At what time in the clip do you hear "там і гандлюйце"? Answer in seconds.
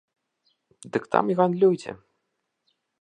1.15-1.91